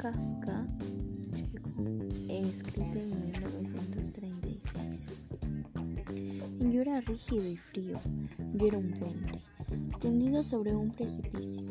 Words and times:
Kafka, 0.00 0.66
checo, 1.34 1.70
escrita 2.28 2.98
en 2.98 3.32
1936. 3.32 5.10
Yo 6.58 6.80
era 6.80 7.00
rígido 7.02 7.46
y 7.46 7.56
frío. 7.56 8.00
Yo 8.54 8.66
era 8.66 8.78
un 8.78 8.90
puente, 8.92 9.40
tendido 10.00 10.42
sobre 10.42 10.74
un 10.74 10.90
precipicio. 10.90 11.66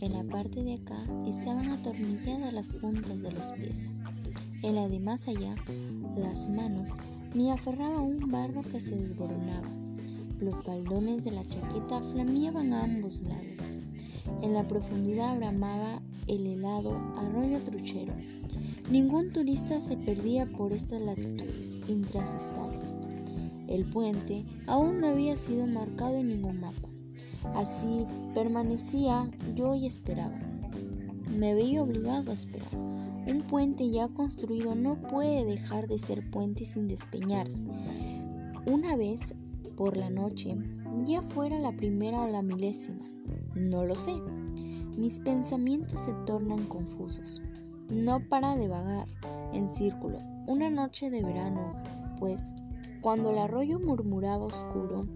En 0.00 0.12
la 0.12 0.22
parte 0.24 0.62
de 0.62 0.74
acá 0.74 1.02
estaban 1.26 1.68
atornilladas 1.68 2.52
las 2.52 2.68
puntas 2.68 3.20
de 3.20 3.32
los 3.32 3.46
pies. 3.56 3.90
En 4.62 4.76
la 4.76 4.88
de 4.88 5.00
más 5.00 5.26
allá, 5.26 5.56
las 6.16 6.48
manos 6.48 6.90
me 7.34 7.50
aferraba 7.50 8.00
un 8.00 8.30
barro 8.30 8.62
que 8.62 8.80
se 8.80 8.94
desboronaba. 8.94 9.68
Los 10.40 10.54
faldones 10.64 11.24
de 11.24 11.32
la 11.32 11.42
chaqueta 11.48 12.00
flameaban 12.12 12.72
a 12.72 12.84
ambos 12.84 13.20
lados. 13.22 13.58
En 14.42 14.54
la 14.54 14.66
profundidad 14.66 15.36
bramaba 15.36 16.00
el 16.26 16.46
helado 16.46 16.96
arroyo 17.16 17.60
truchero. 17.60 18.12
Ningún 18.90 19.32
turista 19.32 19.80
se 19.80 19.96
perdía 19.96 20.46
por 20.46 20.72
estas 20.72 21.00
latitudes 21.00 21.78
intransestables. 21.88 22.92
El 23.68 23.86
puente 23.86 24.44
aún 24.66 25.00
no 25.00 25.08
había 25.08 25.36
sido 25.36 25.66
marcado 25.66 26.16
en 26.16 26.28
ningún 26.28 26.60
mapa. 26.60 26.88
Así 27.54 28.06
permanecía 28.34 29.30
yo 29.54 29.74
y 29.74 29.86
esperaba. 29.86 30.38
Me 31.36 31.54
veía 31.54 31.82
obligado 31.82 32.30
a 32.30 32.34
esperar. 32.34 32.74
Un 32.74 33.40
puente 33.48 33.90
ya 33.90 34.08
construido 34.08 34.74
no 34.74 34.96
puede 34.96 35.44
dejar 35.44 35.88
de 35.88 35.98
ser 35.98 36.30
puente 36.30 36.66
sin 36.66 36.88
despeñarse. 36.88 37.66
Una 38.66 38.96
vez 38.96 39.34
por 39.76 39.96
la 39.96 40.10
noche, 40.10 40.56
ya 41.04 41.22
fuera 41.22 41.58
la 41.58 41.72
primera 41.72 42.22
o 42.22 42.28
la 42.28 42.42
milésima, 42.42 43.04
no 43.54 43.84
lo 43.84 43.94
sé. 43.94 44.14
Mis 44.96 45.18
pensamientos 45.20 46.00
se 46.00 46.12
tornan 46.26 46.64
confusos. 46.66 47.42
No 47.90 48.20
para 48.28 48.56
de 48.56 48.68
vagar 48.68 49.06
en 49.52 49.70
círculo. 49.70 50.18
Una 50.46 50.70
noche 50.70 51.10
de 51.10 51.22
verano, 51.22 51.82
pues, 52.18 52.42
cuando 53.00 53.30
el 53.30 53.38
arroyo 53.38 53.78
murmuraba 53.78 54.44
oscuro, 54.44 55.06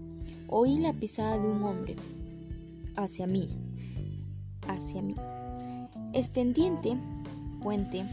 oí 0.47 0.77
la 0.77 0.93
pisada 0.93 1.37
de 1.37 1.47
un 1.47 1.63
hombre 1.63 1.95
hacia 2.95 3.25
mí, 3.25 3.49
hacia 4.67 5.01
mí. 5.01 5.15
Extendiente, 6.13 6.97
puente, 7.61 8.03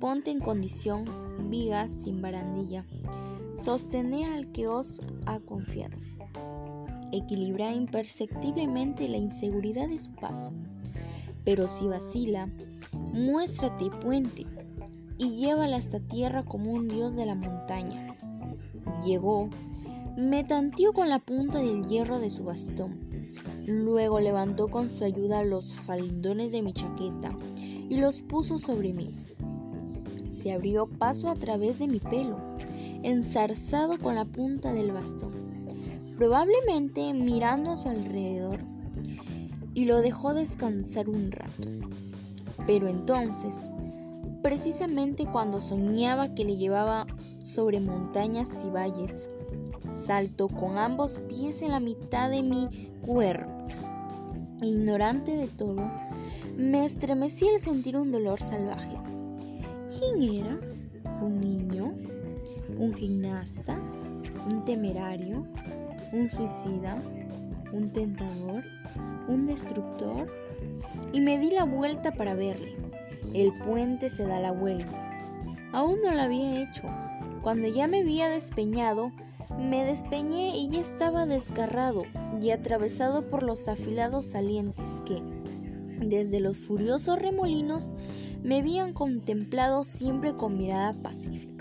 ponte 0.00 0.30
en 0.30 0.40
condición, 0.40 1.04
vigas 1.50 1.90
sin 1.90 2.20
barandilla, 2.22 2.84
sostené 3.62 4.26
al 4.26 4.52
que 4.52 4.68
os 4.68 5.00
ha 5.26 5.40
confiado. 5.40 5.96
Equilibra 7.12 7.72
imperceptiblemente 7.72 9.08
la 9.08 9.16
inseguridad 9.16 9.88
de 9.88 9.98
su 9.98 10.12
paso, 10.12 10.52
pero 11.44 11.68
si 11.68 11.86
vacila, 11.86 12.48
muéstrate 13.12 13.90
puente 13.90 14.46
y 15.18 15.36
llévala 15.36 15.76
hasta 15.76 16.00
tierra 16.00 16.44
como 16.44 16.72
un 16.72 16.88
dios 16.88 17.16
de 17.16 17.26
la 17.26 17.34
montaña. 17.34 18.16
Llegó, 19.04 19.48
me 20.16 20.44
tanteó 20.44 20.92
con 20.92 21.08
la 21.08 21.18
punta 21.18 21.58
del 21.58 21.86
hierro 21.86 22.18
de 22.18 22.30
su 22.30 22.44
bastón 22.44 23.06
Luego 23.66 24.20
levantó 24.20 24.68
con 24.68 24.90
su 24.90 25.02
ayuda 25.02 25.42
los 25.42 25.74
faldones 25.74 26.52
de 26.52 26.62
mi 26.62 26.72
chaqueta 26.72 27.36
y 27.58 27.96
los 27.96 28.22
puso 28.22 28.58
sobre 28.58 28.92
mí. 28.92 29.12
Se 30.30 30.52
abrió 30.52 30.86
paso 30.86 31.28
a 31.28 31.34
través 31.34 31.80
de 31.80 31.88
mi 31.88 31.98
pelo, 31.98 32.36
enzarzado 33.02 33.98
con 33.98 34.14
la 34.14 34.24
punta 34.24 34.72
del 34.72 34.92
bastón, 34.92 35.32
probablemente 36.16 37.12
mirando 37.12 37.72
a 37.72 37.76
su 37.76 37.88
alrededor, 37.88 38.60
y 39.74 39.84
lo 39.84 40.00
dejó 40.00 40.32
descansar 40.32 41.08
un 41.08 41.30
rato. 41.30 41.68
Pero 42.66 42.88
entonces, 42.88 43.54
precisamente 44.42 45.26
cuando 45.26 45.60
soñaba 45.60 46.34
que 46.34 46.44
le 46.44 46.56
llevaba 46.56 47.06
sobre 47.42 47.80
montañas 47.80 48.48
y 48.64 48.70
valles, 48.70 49.28
saltó 50.06 50.48
con 50.48 50.78
ambos 50.78 51.20
pies 51.28 51.62
en 51.62 51.72
la 51.72 51.80
mitad 51.80 52.30
de 52.30 52.42
mi 52.42 52.68
cuerpo 53.04 53.56
Ignorante 54.62 55.36
de 55.36 55.48
todo, 55.48 55.90
me 56.56 56.86
estremecí 56.86 57.46
al 57.46 57.60
sentir 57.60 57.94
un 57.98 58.10
dolor 58.10 58.40
salvaje. 58.40 58.96
¿Quién 59.98 60.22
era? 60.22 60.58
¿Un 61.20 61.36
niño? 61.36 61.92
¿Un 62.78 62.94
gimnasta? 62.94 63.78
¿Un 64.50 64.64
temerario? 64.64 65.46
¿Un 66.12 66.30
suicida? 66.30 67.02
¿Un 67.72 67.90
tentador? 67.90 68.64
¿Un 69.28 69.46
destructor? 69.46 70.28
Y 71.12 71.20
me 71.20 71.38
di 71.38 71.50
la 71.50 71.64
vuelta 71.64 72.12
para 72.12 72.34
verle. 72.34 72.76
El 73.34 73.52
puente 73.52 74.08
se 74.08 74.24
da 74.24 74.40
la 74.40 74.52
vuelta. 74.52 75.02
Aún 75.72 75.98
no 76.02 76.12
lo 76.12 76.20
había 76.20 76.62
hecho. 76.62 76.84
Cuando 77.42 77.68
ya 77.68 77.86
me 77.86 78.00
había 78.00 78.28
despeñado, 78.28 79.12
me 79.58 79.84
despeñé 79.84 80.56
y 80.56 80.68
ya 80.68 80.80
estaba 80.80 81.26
desgarrado 81.26 82.04
y 82.40 82.50
atravesado 82.50 83.28
por 83.28 83.42
los 83.42 83.68
afilados 83.68 84.26
salientes 84.26 85.02
que, 85.04 85.22
desde 86.00 86.40
los 86.40 86.56
furiosos 86.56 87.18
remolinos, 87.18 87.94
me 88.42 88.58
habían 88.60 88.92
contemplado 88.92 89.84
siempre 89.84 90.34
con 90.34 90.56
mirada 90.56 90.92
pacífica. 90.92 91.55